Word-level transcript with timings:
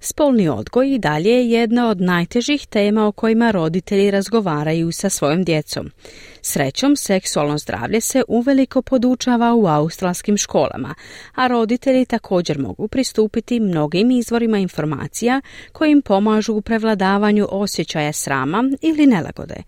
Spolni 0.00 0.48
odgoj 0.48 0.94
i 0.94 0.98
dalje 0.98 1.30
je 1.30 1.50
jedna 1.50 1.88
od 1.88 2.00
najtežih 2.00 2.66
tema 2.66 3.06
o 3.06 3.12
kojima 3.12 3.50
roditelji 3.50 4.10
razgovaraju 4.10 4.92
sa 4.92 5.08
svojom 5.08 5.44
djecom. 5.44 5.90
Srećom, 6.42 6.96
seksualno 6.96 7.58
zdravlje 7.58 8.00
se 8.00 8.22
uveliko 8.28 8.82
podučava 8.82 9.54
u 9.54 9.66
australskim 9.66 10.36
školama, 10.36 10.94
a 11.34 11.46
roditelji 11.46 12.04
također 12.04 12.58
mogu 12.58 12.88
pristupiti 12.88 13.60
mnogim 13.60 14.10
izvorima 14.10 14.58
informacija 14.58 15.40
koji 15.72 15.90
im 15.90 16.02
pomažu 16.02 16.54
u 16.54 16.60
prevladavanju 16.60 17.48
osjećaja 17.50 18.12
srama 18.12 18.70
ili 18.82 19.06
nelagode. 19.06 19.62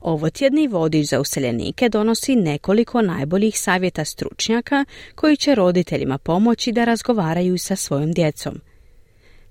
Ovo 0.00 0.30
tjedni 0.30 0.68
vodič 0.68 1.08
za 1.08 1.20
useljenike 1.20 1.88
donosi 1.88 2.36
nekoliko 2.36 3.02
najboljih 3.02 3.60
savjeta 3.60 4.04
stručnjaka 4.04 4.84
koji 5.14 5.36
će 5.36 5.54
roditeljima 5.54 6.18
pomoći 6.18 6.72
da 6.72 6.84
razgovaraju 6.84 7.58
sa 7.58 7.76
svojom 7.76 8.12
djecom. 8.12 8.71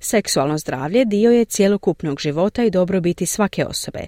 Seksualno 0.04 0.58
zdravlje 0.58 1.06
dio 1.06 1.32
je 1.32 1.46
cjelokupnog 1.46 2.20
života 2.20 2.64
i 2.64 2.70
dobrobiti 2.70 3.26
svake 3.26 3.66
osobe. 3.66 4.00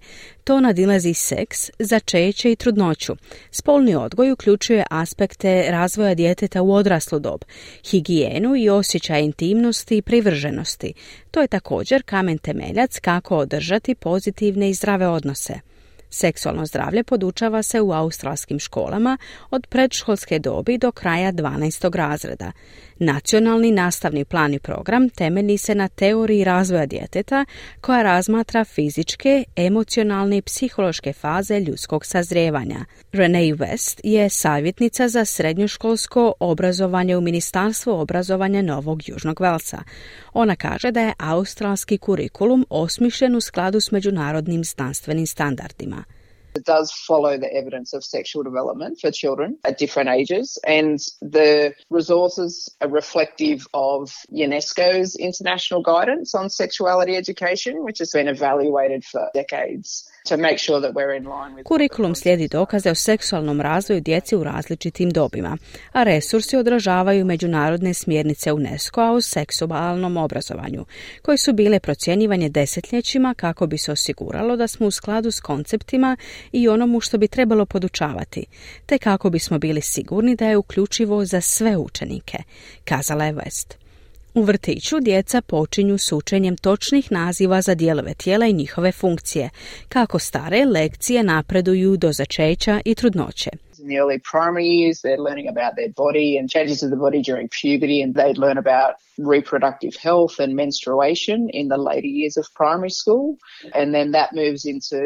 To 0.43 0.59
nadilazi 0.59 1.13
seks, 1.13 1.69
začeće 1.79 2.51
i 2.51 2.55
trudnoću. 2.55 3.15
Spolni 3.51 3.95
odgoj 3.95 4.31
uključuje 4.31 4.83
aspekte 4.89 5.65
razvoja 5.69 6.15
djeteta 6.15 6.61
u 6.61 6.73
odraslu 6.73 7.19
dob, 7.19 7.41
higijenu 7.89 8.55
i 8.55 8.69
osjećaj 8.69 9.21
intimnosti 9.21 9.97
i 9.97 10.01
privrženosti. 10.01 10.93
To 11.31 11.41
je 11.41 11.47
također 11.47 12.03
kamen 12.03 12.37
temeljac 12.37 12.99
kako 12.99 13.37
održati 13.37 13.95
pozitivne 13.95 14.69
i 14.69 14.73
zdrave 14.73 15.07
odnose. 15.07 15.72
Seksualno 16.13 16.65
zdravlje 16.65 17.03
podučava 17.03 17.63
se 17.63 17.81
u 17.81 17.91
australskim 17.91 18.59
školama 18.59 19.17
od 19.51 19.67
predškolske 19.67 20.39
dobi 20.39 20.77
do 20.77 20.91
kraja 20.91 21.31
12. 21.31 21.95
razreda. 21.95 22.51
Nacionalni 22.99 23.71
nastavni 23.71 24.25
plan 24.25 24.53
i 24.53 24.59
program 24.59 25.09
temelji 25.09 25.57
se 25.57 25.75
na 25.75 25.87
teoriji 25.87 26.43
razvoja 26.43 26.85
djeteta 26.85 27.45
koja 27.81 28.03
razmatra 28.03 28.63
fizičke, 28.63 29.43
emocionalne 29.55 30.37
i 30.37 30.41
psihološke 30.41 31.13
faze 31.13 31.59
ljudskog 31.59 32.05
sazrijevanja. 32.05 32.85
Renee 33.11 33.53
West 33.53 34.01
je 34.03 34.29
savjetnica 34.29 35.07
za 35.07 35.25
srednjoškolsko 35.25 36.33
obrazovanje 36.39 37.17
u 37.17 37.21
Ministarstvu 37.21 37.91
obrazovanja 37.91 38.61
Novog 38.61 39.09
Južnog 39.09 39.41
Velsa. 39.41 39.83
Ona 40.33 40.55
kaže 40.55 40.91
da 40.91 41.01
je 41.01 41.13
australski 41.17 41.97
kurikulum 41.97 42.65
osmišljen 42.69 43.35
u 43.35 43.41
skladu 43.41 43.79
s 43.79 43.91
međunarodnim 43.91 44.63
znanstvenim 44.63 45.27
standardima. 45.27 46.02
It 46.55 46.65
does 46.65 46.91
follow 46.91 47.37
the 47.37 47.51
evidence 47.51 47.93
of 47.93 48.03
sexual 48.03 48.43
development 48.43 48.99
for 48.99 49.11
children 49.11 49.57
at 49.63 49.77
different 49.77 50.09
ages, 50.09 50.59
and 50.65 50.99
the 51.21 51.73
resources 51.89 52.73
are 52.79 52.89
reflective 52.89 53.65
of 53.73 54.13
UNESCO's 54.31 55.15
international 55.15 55.81
guidance 55.81 56.35
on 56.35 56.49
sexuality 56.49 57.15
education, 57.15 57.83
which 57.83 57.99
has 57.99 58.11
been 58.11 58.27
evaluated 58.27 59.03
for 59.03 59.29
decades. 59.33 60.09
Kurikulum 61.63 62.15
slijedi 62.15 62.47
dokaze 62.47 62.91
o 62.91 62.95
seksualnom 62.95 63.61
razvoju 63.61 64.01
djece 64.01 64.37
u 64.37 64.43
različitim 64.43 65.09
dobima, 65.09 65.57
a 65.91 66.03
resursi 66.03 66.57
odražavaju 66.57 67.25
međunarodne 67.25 67.93
smjernice 67.93 68.53
UNESCO-a 68.53 69.11
o 69.11 69.21
seksualnom 69.21 70.17
obrazovanju, 70.17 70.85
koji 71.21 71.37
su 71.37 71.53
bile 71.53 71.79
procjenjivanje 71.79 72.49
desetljećima 72.49 73.33
kako 73.33 73.67
bi 73.67 73.77
se 73.77 73.91
osiguralo 73.91 74.55
da 74.55 74.67
smo 74.67 74.87
u 74.87 74.91
skladu 74.91 75.31
s 75.31 75.39
konceptima 75.39 76.17
i 76.51 76.67
onomu 76.67 77.01
što 77.01 77.17
bi 77.17 77.27
trebalo 77.27 77.65
podučavati, 77.65 78.45
te 78.85 78.97
kako 78.97 79.29
bismo 79.29 79.59
bili 79.59 79.81
sigurni 79.81 80.35
da 80.35 80.45
je 80.45 80.57
uključivo 80.57 81.25
za 81.25 81.41
sve 81.41 81.77
učenike, 81.77 82.37
kazala 82.85 83.25
je 83.25 83.33
West. 83.33 83.82
U 84.33 84.43
vrtiću 84.43 84.99
djeca 84.99 85.41
počinju 85.41 85.97
s 85.97 86.11
učenjem 86.11 86.57
točnih 86.57 87.11
naziva 87.11 87.61
za 87.61 87.75
dijelove 87.75 88.13
tijela 88.13 88.45
i 88.45 88.53
njihove 88.53 88.91
funkcije, 88.91 89.49
kako 89.89 90.19
stare 90.19 90.65
lekcije 90.65 91.23
napreduju 91.23 91.97
do 91.97 92.11
začeća 92.11 92.81
i 92.85 92.95
trudnoće. 92.95 93.49
In 93.83 93.89
the 93.89 93.99
early 93.99 94.19
primary 94.19 94.67
years, 94.67 95.01
they're 95.01 95.23
learning 95.29 95.49
about 95.49 95.73
their 95.75 95.91
body 96.05 96.37
and 96.37 96.49
changes 96.49 96.83
of 96.83 96.89
the 96.89 96.95
body 96.95 97.21
during 97.29 97.49
puberty, 97.61 97.97
and 98.03 98.15
they'd 98.15 98.39
learn 98.45 98.57
about 98.57 98.91
reproductive 99.35 99.93
health 100.03 100.35
and 100.43 100.55
menstruation 100.55 101.49
in 101.53 101.67
the 101.67 101.77
later 101.89 102.07
years 102.07 102.37
of 102.37 102.45
primary 102.61 102.93
school, 103.01 103.25
and 103.79 103.93
then 103.95 104.11
that 104.11 104.29
moves 104.41 104.65
into 104.73 104.97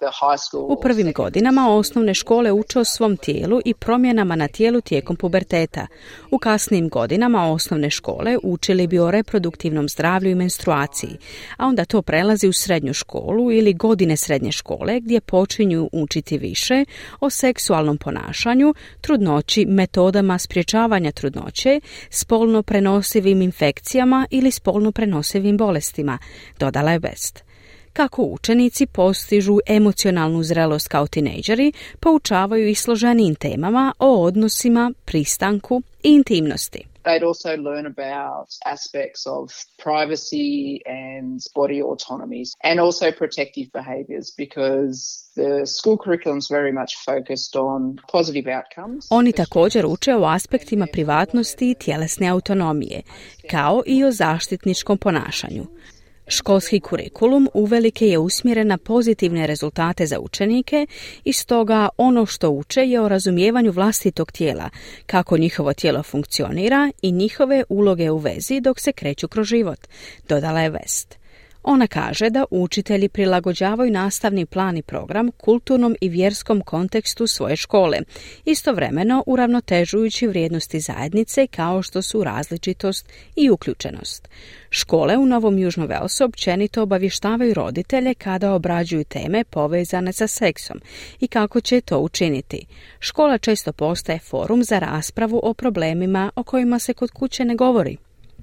the 0.00 0.10
high 0.20 0.38
school. 0.46 0.66
U 0.72 0.80
prvim 0.80 1.12
godinama 1.12 1.76
osnovne 1.76 2.14
škole 2.14 2.52
uče 2.52 2.78
o 2.78 2.84
svom 2.84 3.16
tijelu 3.16 3.60
i 3.64 3.74
promjenama 3.74 4.36
na 4.36 4.48
tijelu 4.48 4.80
tijekom 4.80 5.16
puberteta. 5.16 5.86
U 6.30 6.38
kasnijim 6.38 6.88
godinama 6.88 7.52
osnovne 7.52 7.90
škole 7.90 8.38
učili 8.42 8.86
bi 8.86 8.98
o 8.98 9.10
reproduktivnom 9.10 9.88
zdravlju 9.88 10.30
i 10.30 10.34
menstruaciji, 10.34 11.16
a 11.56 11.66
onda 11.66 11.84
to 11.84 12.02
prelazi 12.02 12.48
u 12.48 12.52
srednju 12.52 12.92
školu 12.92 13.52
ili 13.52 13.74
godine 13.74 14.16
srednje 14.16 14.52
škole 14.52 15.00
gdje 15.00 15.20
počinju 15.20 15.88
učiti 15.92 16.38
više 16.38 16.84
o 17.20 17.30
seksualnom 17.30 17.98
ponašanju 17.98 18.21
ponašanju, 18.22 18.74
trudnoći, 19.00 19.66
metodama 19.66 20.38
sprječavanja 20.38 21.12
trudnoće, 21.12 21.80
spolno 22.10 22.62
prenosivim 22.62 23.42
infekcijama 23.42 24.26
ili 24.30 24.50
spolno 24.50 24.92
prenosivim 24.92 25.56
bolestima, 25.56 26.18
dodala 26.58 26.92
je 26.92 26.98
Best. 26.98 27.44
Kako 27.92 28.22
učenici 28.22 28.86
postižu 28.86 29.58
emocionalnu 29.66 30.42
zrelost 30.42 30.88
kao 30.88 31.06
tinejdžeri, 31.06 31.72
poučavaju 32.00 32.68
i 32.68 32.74
složenijim 32.74 33.34
temama 33.34 33.92
o 33.98 34.24
odnosima, 34.24 34.92
pristanku 35.04 35.82
i 36.02 36.08
intimnosti. 36.08 36.91
They'd 37.04 37.26
also 37.26 37.56
learn 37.56 37.86
about 37.86 38.48
aspects 38.64 39.26
of 39.26 39.44
privacy 39.84 40.80
and 40.86 41.40
body 41.54 41.82
autonomies 41.82 42.48
and 42.64 42.80
also 42.80 43.06
protective 43.12 43.68
behaviors 43.72 44.26
because 44.36 44.96
the 45.36 45.66
school 45.66 45.96
curriculum 46.04 46.38
is 46.38 46.48
very 46.50 46.72
much 46.72 46.92
focused 47.04 47.56
on 47.56 47.98
positive 48.12 48.46
outcomes. 48.58 49.06
Oni 49.10 49.32
također 49.32 49.86
uče 49.86 50.14
o 50.14 50.24
aspektima 50.24 50.86
privatnosti 50.92 51.70
i 51.70 51.74
tjelesne 51.74 52.28
autonomije, 52.28 53.02
kao 53.50 53.82
i 53.86 54.04
o 54.04 54.10
zaštitničkom 54.10 54.98
ponašanju. 54.98 55.64
Školski 56.32 56.80
kurikulum 56.80 57.48
uvelike 57.54 58.08
je 58.08 58.18
usmjeren 58.18 58.66
na 58.66 58.78
pozitivne 58.78 59.46
rezultate 59.46 60.06
za 60.06 60.20
učenike 60.20 60.86
i 61.24 61.32
stoga 61.32 61.88
ono 61.96 62.26
što 62.26 62.50
uče 62.50 62.80
je 62.80 63.00
o 63.00 63.08
razumijevanju 63.08 63.72
vlastitog 63.72 64.32
tijela, 64.32 64.70
kako 65.06 65.38
njihovo 65.38 65.72
tijelo 65.72 66.02
funkcionira 66.02 66.90
i 67.02 67.12
njihove 67.12 67.64
uloge 67.68 68.10
u 68.10 68.18
vezi 68.18 68.60
dok 68.60 68.80
se 68.80 68.92
kreću 68.92 69.28
kroz 69.28 69.46
život, 69.46 69.78
dodala 70.28 70.60
je 70.60 70.70
West. 70.70 71.21
Ona 71.62 71.86
kaže 71.86 72.30
da 72.30 72.44
učitelji 72.50 73.08
prilagođavaju 73.08 73.90
nastavni 73.90 74.46
plan 74.46 74.76
i 74.76 74.82
program 74.82 75.30
kulturnom 75.30 75.96
i 76.00 76.08
vjerskom 76.08 76.60
kontekstu 76.60 77.26
svoje 77.26 77.56
škole, 77.56 77.98
istovremeno 78.44 79.24
uravnotežujući 79.26 80.26
vrijednosti 80.26 80.80
zajednice 80.80 81.46
kao 81.46 81.82
što 81.82 82.02
su 82.02 82.24
različitost 82.24 83.08
i 83.36 83.50
uključenost. 83.50 84.28
Škole 84.70 85.16
u 85.16 85.26
Novom 85.26 85.58
Južnom 85.58 85.88
Velsu 85.88 86.24
općenito 86.24 86.82
obavještavaju 86.82 87.54
roditelje 87.54 88.14
kada 88.14 88.52
obrađuju 88.52 89.04
teme 89.04 89.44
povezane 89.44 90.12
sa 90.12 90.26
seksom 90.26 90.80
i 91.20 91.28
kako 91.28 91.60
će 91.60 91.80
to 91.80 91.98
učiniti. 91.98 92.66
Škola 92.98 93.38
često 93.38 93.72
postaje 93.72 94.18
forum 94.18 94.64
za 94.64 94.78
raspravu 94.78 95.40
o 95.42 95.54
problemima 95.54 96.30
o 96.36 96.42
kojima 96.42 96.78
se 96.78 96.94
kod 96.94 97.10
kuće 97.10 97.44
ne 97.44 97.54
govori. 97.54 97.96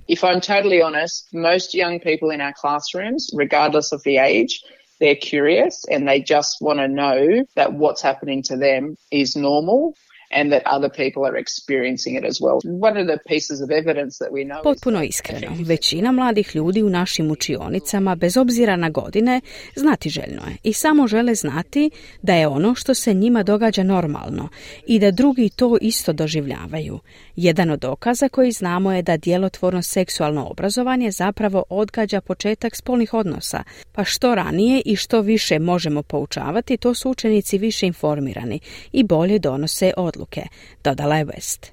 If 0.10 0.24
I'm 0.24 0.42
totally 0.42 0.82
honest, 0.82 1.28
most 1.32 1.76
young 1.76 2.00
people 2.00 2.32
in 2.32 2.42
our 2.42 2.52
classrooms, 2.52 3.30
regardless 3.32 3.92
of 3.92 4.02
the 4.02 4.18
age, 4.18 4.64
they're 5.00 5.16
curious 5.16 5.86
and 5.88 6.08
they 6.08 6.20
just 6.20 6.58
want 6.62 6.80
to 6.80 6.88
know 6.88 7.46
that 7.56 7.74
what's 7.74 8.02
happening 8.02 8.42
to 8.44 8.58
them 8.58 8.98
is 9.12 9.36
normal 9.36 9.94
and 10.38 10.52
that 10.52 10.64
other 10.76 10.90
people 10.90 11.24
are 11.30 11.40
experiencing 11.40 12.18
it 12.20 12.26
as 12.26 12.38
well. 12.42 12.58
One 12.90 12.98
of 13.02 13.08
the 13.08 13.20
pieces 13.28 13.62
of 13.62 13.70
evidence 13.72 14.14
that 14.24 14.32
we 14.32 14.44
know 14.46 14.62
Potpuno 14.64 15.04
iskreno, 15.04 15.56
većina 15.66 16.12
mladih 16.12 16.56
ljudi 16.56 16.84
u 16.84 16.90
našim 16.90 17.32
učionicama, 17.32 18.16
bez 18.16 18.38
obzira 18.38 18.76
na 18.76 18.90
godine, 18.90 19.42
znati 19.76 20.10
željno 20.10 20.42
je 20.48 20.58
i 20.64 20.74
samo 20.74 21.08
žele 21.08 21.36
znati 21.36 21.90
da 22.22 22.36
je 22.36 22.48
ono 22.48 22.76
što 22.76 22.94
se 22.94 23.14
njima 23.14 23.44
događa 23.44 23.84
normalno 23.84 24.50
i 24.88 25.00
da 25.00 25.12
drugi 25.12 25.50
to 25.50 25.78
isto 25.82 26.14
doživljavaju. 26.14 27.00
Jedan 27.36 27.72
od 27.72 27.80
dokaza 27.80 28.30
koji 28.30 28.52
znamo 28.52 28.94
je 28.94 29.02
da 29.02 29.18
djelotvorno 29.18 29.82
seksualno 29.82 30.48
obrazovanje 30.52 31.12
zapravo 31.12 31.64
odgađa 31.70 32.22
početak 32.22 32.76
spolnih 32.76 33.14
odnosa, 33.14 33.64
pa 33.92 34.04
što 34.04 34.36
ranije 34.36 34.82
i 34.86 34.96
što 34.96 35.22
više 35.22 35.60
možemo 35.60 36.04
poučavati, 36.04 36.78
to 36.78 36.94
su 36.94 37.10
učenici 37.10 37.58
više 37.58 37.88
informirani 37.88 38.60
i 38.92 39.04
bolje 39.04 39.40
donose 39.40 39.94
odluke, 39.98 40.19
dodala 40.84 41.18
je 41.18 41.26
West. 41.26 41.72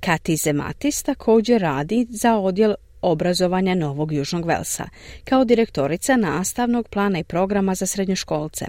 Kati 0.00 0.36
Zematis 0.36 1.02
također 1.02 1.60
radi 1.60 2.06
za 2.10 2.36
odjel 2.36 2.74
obrazovanja 3.02 3.74
Novog 3.74 4.12
Južnog 4.12 4.46
Velsa, 4.46 4.88
kao 5.24 5.44
direktorica 5.44 6.16
nastavnog 6.16 6.88
plana 6.88 7.18
i 7.18 7.24
programa 7.24 7.74
za 7.74 7.86
srednjoškolce. 7.86 8.66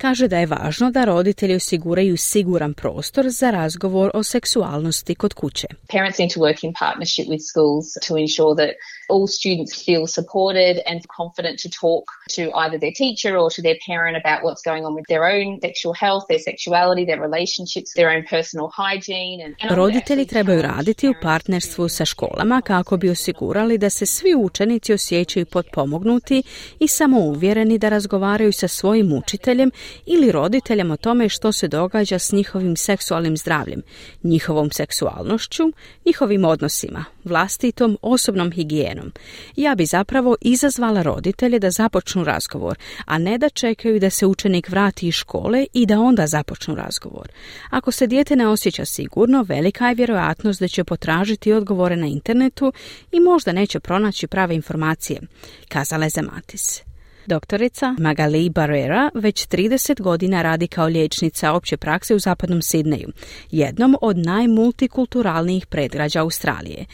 Kaže 0.00 0.28
da 0.28 0.38
je 0.38 0.46
važno 0.46 0.90
da 0.90 1.04
roditelji 1.04 1.54
osiguraju 1.54 2.16
siguran 2.16 2.74
prostor 2.74 3.26
za 3.28 3.50
razgovor 3.50 4.10
o 4.14 4.22
seksualnosti 4.22 5.14
kod 5.14 5.34
kuće. 5.34 5.68
Parents 5.92 6.18
need 6.18 6.32
to 6.34 6.40
work 6.40 6.64
in 6.64 6.72
partnership 6.72 7.26
with 7.32 7.42
schools 7.50 7.86
to 8.08 8.16
ensure 8.16 8.54
that 8.60 8.70
all 9.12 9.26
students 9.38 9.72
feel 9.86 10.04
supported 10.18 10.74
and 10.90 10.98
confident 11.20 11.56
to 11.64 11.68
talk 11.84 12.04
to 12.36 12.42
either 12.62 12.76
their 12.84 12.96
teacher 13.04 13.32
or 13.40 13.48
to 13.56 13.60
their 13.66 13.78
parent 13.90 14.14
about 14.22 14.38
what's 14.44 14.64
going 14.70 14.84
on 14.88 14.92
with 14.98 15.06
their 15.12 15.24
own 15.34 15.48
sexual 15.66 15.94
health, 16.04 16.22
their 16.32 16.44
sexuality, 16.50 17.02
their 17.10 17.22
relationships, 17.28 17.88
their 17.98 18.10
own 18.14 18.22
personal 18.34 18.66
hygiene. 18.80 19.38
And, 19.44 19.52
Roditelji 19.80 20.24
trebaju 20.26 20.62
raditi 20.62 21.08
u 21.08 21.14
partnerstvu 21.22 21.88
sa 21.88 22.04
školama 22.04 22.60
kako 22.60 22.96
bi 22.96 23.10
osigurali 23.10 23.78
da 23.78 23.90
se 23.90 24.06
svi 24.06 24.34
učenici 24.34 24.92
osjećaju 24.92 25.46
potpomognuti 25.46 26.42
i 26.78 26.88
samouvjereni 26.88 27.78
da 27.78 27.88
razgovaraju 27.88 28.52
sa 28.52 28.68
svojim 28.68 29.12
učiteljem 29.12 29.70
ili 30.06 30.32
roditeljem 30.32 30.90
o 30.90 30.96
tome 30.96 31.28
što 31.28 31.52
se 31.52 31.68
događa 31.68 32.18
s 32.18 32.32
njihovim 32.32 32.76
seksualnim 32.76 33.36
zdravljem, 33.36 33.82
njihovom 34.22 34.70
seksualnošću, 34.70 35.62
njihovim 36.06 36.44
odnosima, 36.44 37.04
vlastitom 37.24 37.98
osobnom 38.02 38.52
higijenom. 38.52 39.12
Ja 39.56 39.74
bi 39.74 39.86
zapravo 39.86 40.36
izazvala 40.40 41.02
roditelje 41.02 41.58
da 41.58 41.70
započnu 41.70 42.24
razgovor, 42.24 42.78
a 43.04 43.18
ne 43.18 43.38
da 43.38 43.48
čekaju 43.48 44.00
da 44.00 44.10
se 44.10 44.26
učenik 44.26 44.68
vrati 44.68 45.08
iz 45.08 45.14
škole 45.14 45.66
i 45.72 45.86
da 45.86 46.00
onda 46.00 46.26
započnu 46.26 46.74
razgovor. 46.74 47.28
Ako 47.70 47.92
se 47.92 48.06
dijete 48.06 48.36
ne 48.36 48.48
osjeća 48.48 48.84
sigurno, 48.84 49.42
velika 49.42 49.88
je 49.88 49.94
vjerojatnost 49.94 50.60
da 50.60 50.68
će 50.68 50.84
potražiti 50.84 51.52
odgovore 51.52 51.96
na 51.96 52.06
internetu 52.06 52.72
i 53.12 53.20
možda 53.20 53.52
neće 53.52 53.80
pronaći 53.80 54.26
prave 54.26 54.54
informacije, 54.54 55.20
kazala 55.68 56.04
je 56.04 56.10
Zematis. 56.10 56.89
Doktorica 57.26 57.94
Magali 57.98 58.50
Barrera 58.50 59.10
već 59.14 59.48
30 59.48 60.00
godina 60.00 60.42
radi 60.42 60.66
kao 60.66 60.86
liječnica 60.86 61.52
opće 61.52 61.76
prakse 61.76 62.14
u 62.14 62.18
zapadnom 62.18 62.62
Sidneju, 62.62 63.08
jednom 63.50 63.96
od 64.00 64.18
najmultikulturalnijih 64.18 65.66
predgrađa 65.66 66.20
Australije. 66.20 66.86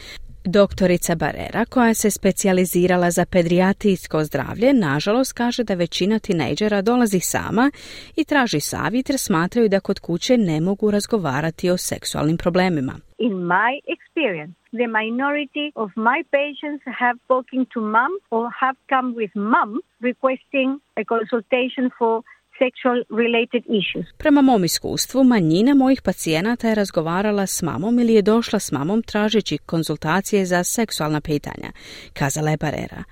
Doktorica 0.46 1.14
Barrera, 1.14 1.64
koja 1.70 1.94
se 1.94 2.10
specijalizirala 2.10 3.10
za 3.10 3.25
pedijatrijsko 3.32 4.25
zdravlje, 4.25 4.72
nažalost 4.72 5.32
kaže 5.32 5.64
da 5.64 5.75
većina 5.75 6.19
tinejdžera 6.19 6.82
dolazi 6.82 7.20
sama 7.20 7.70
i 8.16 8.25
traži 8.25 8.60
savjet 8.60 9.08
jer 9.08 9.19
smatraju 9.19 9.69
da 9.69 9.81
kod 9.81 9.98
kuće 10.00 10.37
ne 10.38 10.60
mogu 10.60 10.90
razgovarati 10.90 11.70
o 11.70 11.76
seksualnim 11.76 12.37
problemima. 12.37 12.93
In 13.19 13.32
my 13.32 13.72
experience, 13.94 14.54
the 14.81 14.88
minority 15.00 15.66
of 15.75 15.90
my 16.08 16.19
patients 16.38 16.82
have 17.00 17.16
spoken 17.25 17.66
to 17.72 17.81
mom 17.81 18.12
or 18.31 18.44
have 18.60 18.78
come 18.93 19.08
with 19.20 19.32
mom 19.34 19.70
requesting 20.08 20.70
a 21.00 21.04
consultation 21.14 21.90
for 21.98 22.22
sexual 22.58 22.99
related 23.23 23.62
issues. 23.81 24.06
Prema 24.19 24.43
mom 24.43 24.64
iskustvu, 24.64 25.25
manjina 25.25 25.75
mojih 25.75 26.03
pacijenata 26.03 26.69
je 26.69 26.75
razgovarala 26.75 27.47
s 27.47 27.62
mamom 27.62 27.99
ili 27.99 28.14
je 28.14 28.23
došla 28.23 28.58
s 28.58 28.73
mamom 28.73 29.03
tražeći 29.03 29.58
konzultacije 29.58 30.44
za 30.44 30.64
seksualna 30.64 31.20
pitanja, 31.20 31.70
kazala 32.12 32.50
je 32.50 32.56
Barera. 32.56 33.03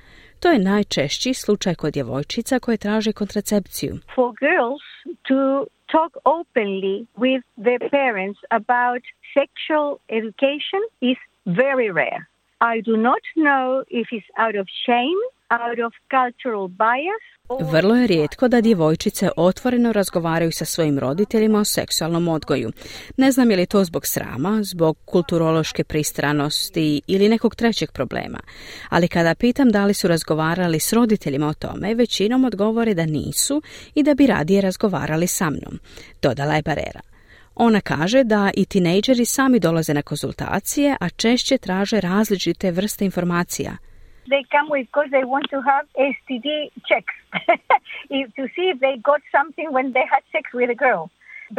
To 0.41 0.49
je 0.50 0.58
najčešći 0.58 1.35
slučaj 1.35 1.75
kod 1.75 1.93
djevojčica 1.93 2.58
koje 2.58 2.76
traže 2.76 3.12
kontracepciju. 3.12 3.94
For 4.14 4.32
girls 4.46 4.85
to 5.29 5.67
talk 5.94 6.12
openly 6.38 6.96
with 7.25 7.43
their 7.67 7.82
parents 7.91 8.38
about 8.50 9.02
sexual 9.38 9.88
education 10.19 10.82
is 11.00 11.19
very 11.46 11.88
rare. 12.00 12.20
I 12.73 12.75
do 12.91 12.96
not 12.96 13.23
know 13.46 13.67
if 14.00 14.06
it's 14.17 14.31
out 14.44 14.56
of 14.62 14.67
shame, 14.85 15.20
out 15.62 15.79
of 15.87 15.93
cultural 16.17 16.67
bias 16.69 17.25
vrlo 17.61 17.94
je 17.96 18.06
rijetko 18.06 18.49
da 18.49 18.61
djevojčice 18.61 19.31
otvoreno 19.37 19.93
razgovaraju 19.93 20.52
sa 20.52 20.64
svojim 20.64 20.99
roditeljima 20.99 21.58
o 21.61 21.64
seksualnom 21.64 22.29
odgoju. 22.29 22.73
Ne 23.17 23.32
znam 23.32 23.50
je 23.50 23.56
li 23.56 23.67
to 23.67 23.85
zbog 23.85 24.06
srama, 24.06 24.61
zbog 24.62 24.99
kulturološke 25.05 25.85
pristranosti 25.85 27.02
ili 27.06 27.29
nekog 27.29 27.55
trećeg 27.55 27.93
problema. 27.93 28.41
Ali 28.88 29.08
kada 29.08 29.35
pitam 29.35 29.70
da 29.70 29.85
li 29.85 29.94
su 29.94 30.08
razgovarali 30.08 30.81
s 30.81 30.93
roditeljima 30.93 31.49
o 31.49 31.55
tome, 31.55 31.94
većinom 31.94 32.44
odgovore 32.44 32.94
da 32.94 33.06
nisu 33.06 33.62
i 33.94 34.02
da 34.02 34.14
bi 34.14 34.26
radije 34.26 34.61
razgovarali 34.61 35.26
sa 35.26 35.50
mnom, 35.50 35.79
dodala 36.23 36.55
je 36.55 36.62
Barera. 36.62 37.00
Ona 37.55 37.81
kaže 37.81 38.25
da 38.25 38.50
i 38.55 38.64
tinejdžeri 38.64 39.25
sami 39.25 39.61
dolaze 39.61 39.94
na 39.94 40.02
konzultacije, 40.02 40.96
a 41.00 41.08
češće 41.08 41.58
traže 41.58 42.00
različite 42.00 42.70
vrste 42.70 43.05
informacija– 43.05 43.76
they 44.28 44.44
come 44.50 44.70
with 44.70 44.86
because 44.86 45.08
they 45.10 45.24
want 45.24 45.48
to 45.50 45.60
have 45.62 45.86
STD 45.98 46.70
checks 46.86 47.14
to 48.10 48.48
see 48.54 48.68
if 48.70 48.80
they 48.80 48.96
got 48.96 49.20
something 49.30 49.72
when 49.72 49.92
they 49.92 50.04
had 50.10 50.22
sex 50.32 50.52
with 50.52 50.70
a 50.70 50.74
girl. 50.74 51.10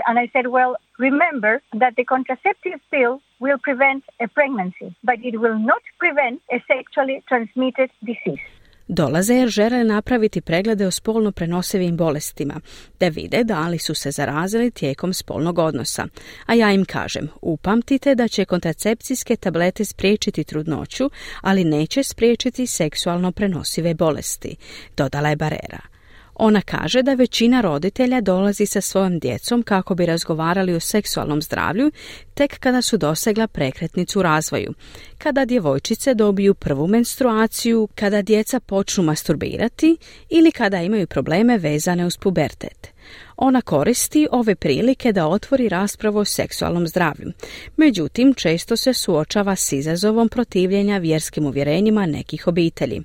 And 0.07 0.17
I 0.17 0.29
said, 0.33 0.47
well, 0.47 0.77
remember 0.97 1.61
that 1.73 1.95
the 1.95 2.03
contraceptive 2.03 2.79
pill 2.91 3.21
will 3.39 3.57
prevent 3.59 4.03
a 4.19 4.27
pregnancy, 4.27 4.95
but 5.03 5.23
it 5.23 5.39
will 5.39 5.59
not 5.59 5.81
prevent 5.99 6.41
a 6.51 6.61
sexually 6.67 7.23
transmitted 7.27 7.91
disease. 8.03 8.39
Dolaze 8.87 9.33
jer 9.35 9.49
žele 9.49 9.83
napraviti 9.83 10.41
preglede 10.41 10.87
o 10.87 10.91
spolno 10.91 11.31
prenosivim 11.31 11.97
bolestima, 11.97 12.61
da 12.99 13.07
vide 13.07 13.43
da 13.43 13.67
li 13.67 13.79
su 13.79 13.93
se 13.95 14.11
zarazili 14.11 14.71
tijekom 14.71 15.13
spolnog 15.13 15.59
odnosa. 15.59 16.07
A 16.45 16.53
ja 16.53 16.71
im 16.71 16.85
kažem, 16.85 17.29
upamtite 17.41 18.15
da 18.15 18.27
će 18.27 18.45
kontracepcijske 18.45 19.35
tablete 19.35 19.85
spriječiti 19.85 20.43
trudnoću, 20.43 21.09
ali 21.41 21.63
neće 21.63 22.03
spriječiti 22.03 22.67
seksualno 22.67 23.31
prenosive 23.31 23.93
bolesti, 23.93 24.55
dodala 24.97 25.29
je 25.29 25.35
Barera. 25.35 25.94
Ona 26.35 26.61
kaže 26.61 27.01
da 27.01 27.13
većina 27.13 27.61
roditelja 27.61 28.21
dolazi 28.21 28.65
sa 28.65 28.81
svojom 28.81 29.19
djecom 29.19 29.63
kako 29.63 29.95
bi 29.95 30.05
razgovarali 30.05 30.73
o 30.73 30.79
seksualnom 30.79 31.41
zdravlju 31.41 31.91
tek 32.33 32.59
kada 32.59 32.81
su 32.81 32.97
dosegla 32.97 33.47
prekretnicu 33.47 34.19
u 34.19 34.23
razvoju, 34.23 34.73
kada 35.17 35.45
djevojčice 35.45 36.13
dobiju 36.13 36.53
prvu 36.53 36.87
menstruaciju, 36.87 37.87
kada 37.95 38.21
djeca 38.21 38.59
počnu 38.59 39.03
masturbirati 39.03 39.97
ili 40.29 40.51
kada 40.51 40.81
imaju 40.81 41.07
probleme 41.07 41.57
vezane 41.57 42.05
uz 42.05 42.17
pubertet. 42.17 42.94
Ona 43.37 43.61
koristi 43.61 44.27
ove 44.31 44.55
prilike 44.55 45.11
da 45.11 45.27
otvori 45.27 45.69
raspravu 45.69 46.19
o 46.19 46.25
seksualnom 46.25 46.87
zdravlju. 46.87 47.31
Međutim, 47.77 48.33
često 48.33 48.77
se 48.77 48.93
suočava 48.93 49.55
s 49.55 49.71
izazovom 49.71 50.29
protivljenja 50.29 50.97
vjerskim 50.97 51.45
uvjerenjima 51.45 52.05
nekih 52.05 52.47
obitelji. 52.47 53.01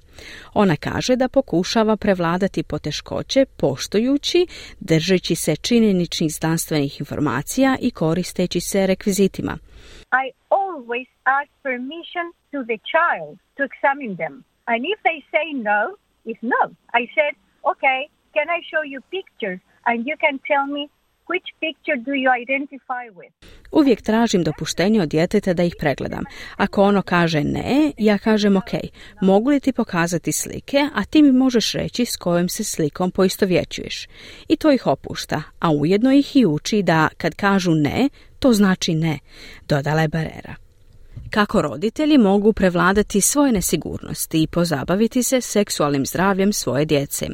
Ona 0.55 0.77
kaže 0.77 1.17
da 1.17 1.29
pokušava 1.29 1.97
prevladati 1.97 2.63
poteškoće 2.63 3.45
poštujući, 3.57 4.47
držeći 4.81 5.35
se 5.35 5.57
činjeničnih 5.57 6.31
znanstvenih 6.33 7.01
informacija 7.01 7.77
i 7.81 7.91
koristeći 7.91 8.61
se 8.61 8.87
rekvizitima. 8.87 9.59
I 10.25 10.27
always 10.51 11.09
ask 11.39 11.51
permission 11.63 12.27
to 12.53 12.59
the 12.71 12.79
child 12.93 13.39
to 13.57 13.63
examine 13.71 14.17
them. 14.17 14.35
And 14.73 14.81
if 14.93 14.99
they 15.09 15.19
say 15.35 15.47
no, 15.71 15.81
it's 16.29 16.43
no. 16.43 16.63
I 17.01 17.03
said, 17.17 17.33
okay, 17.73 18.01
can 18.35 18.47
I 18.57 18.61
show 18.71 18.83
you 18.93 18.99
pictures 19.17 19.61
and 19.87 19.99
you 20.09 20.17
can 20.25 20.39
tell 20.51 20.67
me 20.77 20.83
which 21.31 21.49
picture 21.65 21.97
do 22.07 22.13
you 22.13 22.31
identify 22.45 23.05
with. 23.19 23.33
Uvijek 23.73 24.03
tražim 24.03 24.43
dopuštenje 24.43 25.03
od 25.03 25.09
djeteta 25.09 25.55
da 25.55 25.63
ih 25.63 25.75
pregledam. 25.79 26.25
Ako 26.57 26.83
ono 26.83 27.03
kaže 27.03 27.45
ne, 27.45 27.93
ja 27.99 28.19
kažem 28.19 28.57
ok, 28.57 28.71
mogu 29.23 29.51
li 29.51 29.61
ti 29.61 29.73
pokazati 29.73 30.33
slike, 30.33 30.89
a 30.95 31.05
ti 31.05 31.23
mi 31.23 31.33
možeš 31.33 31.73
reći 31.73 32.05
s 32.05 32.17
kojom 32.17 32.49
se 32.49 32.65
slikom 32.65 33.11
poistovjećuješ. 33.11 34.07
I 34.49 34.57
to 34.57 34.73
ih 34.73 34.87
opušta, 34.87 35.43
a 35.59 35.71
ujedno 35.71 36.13
ih 36.13 36.37
i 36.37 36.47
uči 36.47 36.83
da 36.83 37.09
kad 37.17 37.35
kažu 37.35 37.71
ne, 37.75 38.09
to 38.39 38.53
znači 38.53 38.95
ne, 38.95 39.19
dodala 39.69 40.03
je 40.03 40.09
Barera 40.09 40.70
kako 41.31 41.63
roditelji 41.63 42.19
mogu 42.19 42.53
prevladati 42.53 43.21
svoje 43.21 43.53
nesigurnosti 43.53 44.43
i 44.43 44.47
pozabaviti 44.47 45.23
se 45.23 45.41
seksualnim 45.41 46.07
zdravljem 46.07 46.53
svoje 46.53 46.85
djece. 46.85 47.27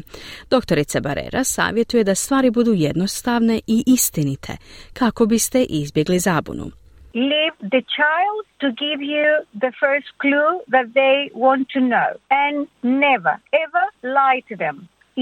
Doktorica 0.50 1.00
Barera 1.00 1.44
savjetuje 1.44 2.04
da 2.04 2.14
stvari 2.14 2.50
budu 2.50 2.72
jednostavne 2.72 3.60
i 3.66 3.84
istinite 3.86 4.56
kako 4.92 5.26
biste 5.26 5.62
izbjegli 5.62 6.18
zabunu. 6.18 6.70
Leave 7.14 7.56
the 7.74 7.82
child 7.96 8.42
to 8.62 8.68
give 8.84 9.00
you 9.14 9.26
the 9.64 9.72
first 9.82 10.08
clue 10.22 10.52
that 10.74 10.86
they 11.00 11.18
want 11.46 11.64
to 11.74 11.80
know 11.80 12.10
and 12.44 12.56
never 12.82 13.34
ever 13.64 13.84
lie 14.18 14.40
to 14.48 14.56
them. 14.64 14.76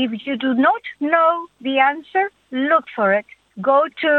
If 0.04 0.10
you 0.26 0.34
do 0.46 0.52
not 0.68 0.82
know 0.98 1.30
the 1.66 1.76
answer, 1.92 2.24
look 2.70 2.84
for 2.96 3.18
it. 3.20 3.26
Go 3.56 3.80
to 4.04 4.12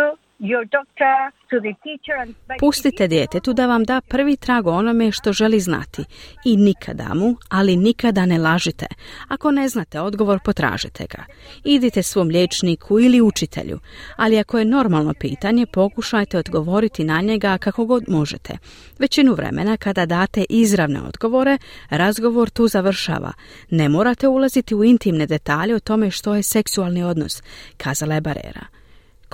Pustite 2.59 3.07
djetetu 3.07 3.53
da 3.53 3.67
vam 3.67 3.83
da 3.83 4.01
prvi 4.01 4.37
trag 4.37 4.67
o 4.67 4.71
onome 4.71 5.11
što 5.11 5.33
želi 5.33 5.59
znati 5.59 6.05
i 6.45 6.57
nikada 6.57 7.13
mu, 7.13 7.35
ali 7.49 7.75
nikada 7.75 8.25
ne 8.25 8.37
lažite. 8.37 8.85
Ako 9.27 9.51
ne 9.51 9.69
znate 9.69 10.01
odgovor, 10.01 10.39
potražite 10.45 11.05
ga. 11.09 11.23
Idite 11.63 12.03
svom 12.03 12.27
liječniku 12.27 12.99
ili 12.99 13.21
učitelju, 13.21 13.79
ali 14.15 14.39
ako 14.39 14.59
je 14.59 14.65
normalno 14.65 15.13
pitanje, 15.19 15.65
pokušajte 15.65 16.37
odgovoriti 16.37 17.03
na 17.03 17.21
njega 17.21 17.57
kako 17.57 17.85
god 17.85 18.03
možete. 18.07 18.57
Većinu 18.99 19.33
vremena 19.33 19.77
kada 19.77 20.05
date 20.05 20.45
izravne 20.49 21.01
odgovore, 21.01 21.57
razgovor 21.89 22.49
tu 22.49 22.67
završava. 22.67 23.33
Ne 23.69 23.89
morate 23.89 24.27
ulaziti 24.27 24.75
u 24.75 24.83
intimne 24.83 25.25
detalje 25.25 25.75
o 25.75 25.79
tome 25.79 26.11
što 26.11 26.35
je 26.35 26.43
seksualni 26.43 27.03
odnos, 27.03 27.43
kazala 27.77 28.15
je 28.15 28.21
Barera 28.21 28.65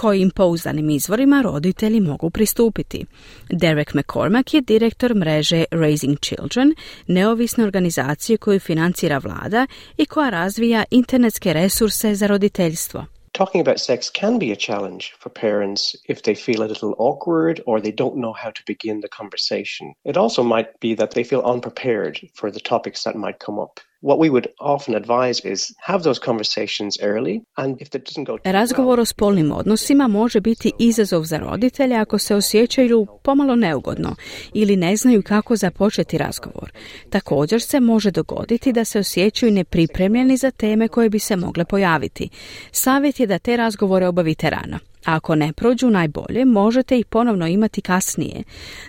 kojim 0.02 0.32
pouzdanim 0.32 0.90
izvorima 0.90 1.42
roditelji 1.42 2.00
mogu 2.00 2.30
pristupiti. 2.30 3.06
Derek 3.50 3.94
McCormack 3.94 4.54
je 4.54 4.62
direktor 4.62 5.16
mreže 5.16 5.66
Raising 5.72 6.20
Children, 6.20 6.76
neovisne 7.08 7.64
organizacije 7.64 8.38
koju 8.38 8.60
financira 8.60 9.18
vlada 9.18 9.68
i 9.98 10.06
koja 10.06 10.30
razvija 10.30 10.84
internetske 10.92 11.54
resurse 11.54 12.16
za 12.16 12.28
roditeljstvo. 12.28 13.06
Talking 13.32 13.68
about 13.68 13.80
sex 13.80 14.12
can 14.20 14.40
be 14.40 14.52
a 14.52 14.56
challenge 14.56 15.06
for 15.24 15.32
parents 15.42 15.82
if 16.10 16.22
they 16.22 16.36
feel 16.46 16.62
a 16.62 16.68
little 16.68 16.94
awkward 16.98 17.60
or 17.66 17.82
they 17.82 17.96
don't 17.96 18.16
know 18.16 18.34
how 18.44 18.52
to 18.52 18.62
begin 18.68 19.02
the 19.02 19.12
conversation. 19.18 19.94
It 20.04 20.18
also 20.18 20.44
might 20.44 20.68
be 20.82 20.96
that 20.96 21.12
they 21.14 21.24
feel 21.30 21.42
unprepared 21.54 22.16
for 22.40 22.52
the 22.52 22.60
topics 22.60 23.04
that 23.04 23.16
might 23.16 23.40
come 23.46 23.62
up. 23.64 23.80
What 24.02 24.18
we 24.18 24.30
would 24.30 24.48
often 24.60 24.96
advise 24.96 25.42
is 25.54 25.74
have 25.80 26.04
those 26.04 26.20
conversations 26.26 26.98
early 27.02 27.42
and 27.56 27.82
if 27.82 27.90
that 27.90 28.02
doesn't 28.04 28.26
go 28.26 28.38
Razgovor 28.44 29.00
o 29.00 29.06
spolnim 29.06 29.52
odnosima 29.52 30.08
može 30.08 30.42
biti 30.42 30.72
izazov 30.80 31.24
za 31.24 31.38
roditelje 31.38 31.96
ako 31.96 32.18
se 32.18 32.36
osjećaju 32.36 33.08
pomalo 33.24 33.56
neugodno 33.56 34.16
ili 34.54 34.76
ne 34.76 34.96
znaju 34.96 35.24
kako 35.24 35.56
započeti 35.56 36.18
razgovor. 36.18 36.72
Također 37.10 37.62
se 37.62 37.80
može 37.80 38.12
dogoditi 38.12 38.74
da 38.74 38.86
se 38.86 39.00
osjećaju 39.00 39.52
nepripremljeni 39.52 40.38
za 40.38 40.52
teme 40.52 40.88
koje 40.88 41.10
bi 41.10 41.20
se 41.20 41.36
mogle 41.36 41.66
pojaviti. 41.66 42.30
Savjet 42.72 43.20
je 43.20 43.28
da 43.28 43.40
te 43.40 43.58
razgovore 43.58 44.08
obavite 44.08 44.50
rano. 44.50 44.91
Ako 45.06 45.36
ne 45.36 45.54
prođu 45.54 45.90
najbolje, 45.90 46.46
možete 46.46 47.00
ih 47.00 47.06
ponovno 47.06 47.48
imati 47.48 47.82
kasnije. 47.82 48.44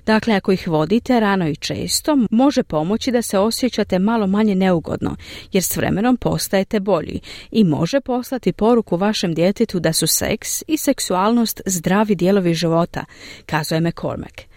Dakle, 0.07 0.35
ako 0.35 0.53
ih 0.53 0.69
vodite 0.69 1.21
rano 1.21 1.49
i 1.49 1.57
često, 1.57 2.19
može 2.31 2.63
pomoći 2.63 3.13
da 3.13 3.23
se 3.23 3.39
osjećate 3.39 3.99
malo 3.99 4.27
manje 4.27 4.55
neugodno, 4.55 5.17
jer 5.53 5.63
s 5.63 5.77
vremenom 5.77 6.17
postajete 6.17 6.81
bolji 6.81 7.21
i 7.51 7.65
može 7.65 8.01
poslati 8.01 8.53
poruku 8.53 8.97
vašem 8.97 9.35
djetetu 9.35 9.81
da 9.81 9.93
su 9.93 10.07
seks 10.07 10.63
i 10.67 10.77
seksualnost 10.77 11.61
zdravi 11.67 12.15
dijelovi 12.15 12.55
života, 12.55 13.05
kazuje 13.47 13.81
McCormack. 13.81 14.52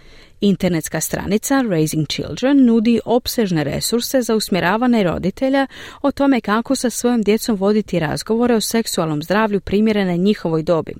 Internetska 0.45 1.01
stranica 1.01 1.63
Raising 1.69 2.07
Children 2.07 2.65
nudi 2.65 2.99
opsežne 3.05 3.63
resurse 3.63 4.21
za 4.21 4.35
usmjeravane 4.35 5.03
roditelja 5.03 5.67
o 6.01 6.11
tome 6.11 6.41
kako 6.41 6.75
sa 6.75 6.89
svojom 6.89 7.21
djecom 7.21 7.55
voditi 7.55 7.99
razgovore 7.99 8.55
o 8.55 8.61
seksualnom 8.61 9.23
zdravlju 9.23 9.61
primjerene 9.61 10.17
njihovoj 10.17 10.63
dobi. 10.63 10.93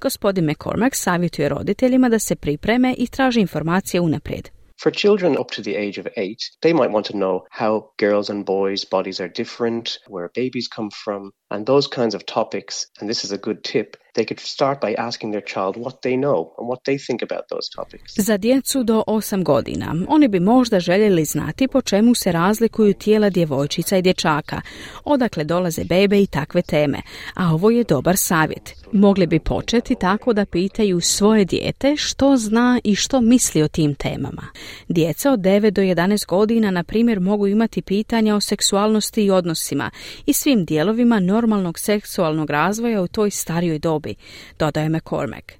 Gospodin 0.00 0.44
McCormack 0.44 0.94
savjetuje 0.94 1.48
roditeljima 1.48 2.08
da 2.08 2.18
se 2.18 2.36
pripreme 2.36 2.94
i 2.98 3.06
traže 3.06 3.40
informacije 3.40 4.00
unaprijed. 4.00 4.48
For 4.82 4.92
children 4.92 5.36
up 5.38 5.50
to 5.56 5.62
the 5.62 5.76
age 5.76 6.00
of 6.00 6.06
eight, 6.16 6.40
they 6.62 6.74
might 6.74 6.92
want 6.92 7.06
to 7.06 7.12
know 7.12 7.40
how 7.50 7.82
girls 7.98 8.30
and 8.30 8.46
boys' 8.46 8.90
bodies 8.90 9.20
are 9.20 9.32
different, 9.36 9.88
where 10.08 10.28
babies 10.34 10.68
come 10.76 10.88
from, 11.04 11.32
and 11.50 11.66
those 11.66 11.88
kinds 11.94 12.14
of 12.14 12.22
topics. 12.24 12.74
And 13.00 13.10
this 13.10 13.24
is 13.24 13.32
a 13.32 13.38
good 13.38 13.62
tip 13.62 13.96
they 14.14 14.26
could 14.28 14.40
start 14.40 14.80
by 14.80 14.94
asking 14.98 15.32
their 15.32 15.46
child 15.54 15.76
what 15.76 15.96
they 16.02 16.16
know 16.16 16.38
and 16.58 16.68
what 16.70 16.80
they 16.84 17.06
think 17.06 17.22
about 17.22 17.44
those 17.48 17.68
topics. 17.76 18.12
Za 18.16 18.36
djecu 18.36 18.82
do 18.82 19.02
8 19.06 19.42
godina 19.42 19.94
oni 20.08 20.28
bi 20.28 20.40
možda 20.40 20.80
željeli 20.80 21.24
znati 21.24 21.68
po 21.68 21.80
čemu 21.80 22.14
se 22.14 22.32
razlikuju 22.32 22.94
tijela 22.94 23.30
djevojčica 23.30 23.96
i 23.96 24.02
dječaka, 24.02 24.60
odakle 25.04 25.44
dolaze 25.44 25.84
bebe 25.84 26.22
i 26.22 26.26
takve 26.26 26.62
teme, 26.62 27.02
a 27.34 27.54
ovo 27.54 27.70
je 27.70 27.84
dobar 27.84 28.16
savjet. 28.16 28.74
Mogli 28.92 29.26
bi 29.26 29.38
početi 29.38 29.94
tako 29.94 30.32
da 30.32 30.44
pitaju 30.44 31.00
svoje 31.00 31.44
dijete 31.44 31.96
što 31.96 32.36
zna 32.36 32.80
i 32.84 32.94
što 32.94 33.20
misli 33.20 33.62
o 33.62 33.68
tim 33.68 33.94
temama. 33.94 34.42
Djeca 34.88 35.32
od 35.32 35.40
9 35.40 35.70
do 35.70 35.82
11 35.82 36.26
godina, 36.26 36.70
na 36.70 36.84
primjer, 36.84 37.20
mogu 37.20 37.46
imati 37.46 37.82
pitanja 37.82 38.34
o 38.34 38.40
seksualnosti 38.40 39.24
i 39.24 39.30
odnosima 39.30 39.90
i 40.26 40.32
svim 40.32 40.64
dijelovima 40.64 41.20
normalnog 41.20 41.78
seksualnog 41.78 42.50
razvoja 42.50 43.02
u 43.02 43.08
toj 43.08 43.30
starijoj 43.30 43.78
dobi 43.78 43.99
dobi, 44.00 44.14
dodaje 44.58 44.88
McCormack. 44.88 45.52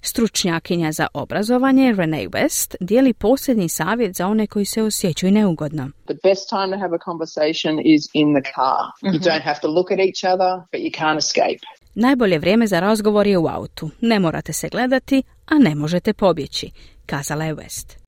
Stručnjakinja 0.00 0.92
za 0.92 1.06
obrazovanje 1.14 1.92
Renee 1.92 2.28
West 2.28 2.74
dijeli 2.80 3.12
posljednji 3.12 3.68
savjet 3.68 4.16
za 4.16 4.26
one 4.26 4.46
koji 4.46 4.64
se 4.64 4.82
osjećaju 4.82 5.32
neugodno. 5.32 5.90
The 6.04 6.14
best 6.22 6.48
time 6.48 6.76
to 6.76 6.78
have 6.78 6.96
a 6.96 7.04
conversation 7.04 7.80
is 7.84 8.02
in 8.12 8.34
the 8.34 8.52
car. 8.54 8.82
You 9.02 9.18
mhm. 9.18 9.24
don't 9.24 9.44
have 9.44 9.60
to 9.62 9.68
look 9.68 9.90
at 9.90 9.98
each 9.98 10.34
other, 10.34 10.52
but 10.72 10.80
you 10.80 10.92
can't 11.00 11.18
escape. 11.18 11.64
Najbolje 11.94 12.38
vrijeme 12.38 12.66
za 12.66 12.80
razgovor 12.80 13.26
je 13.26 13.38
u 13.38 13.46
autu. 13.46 13.90
Ne 14.00 14.18
morate 14.18 14.52
se 14.52 14.68
gledati, 14.68 15.22
a 15.46 15.54
ne 15.54 15.74
možete 15.74 16.12
pobjeći, 16.12 16.70
kazala 17.06 17.44
je 17.44 17.54
West. 17.54 18.07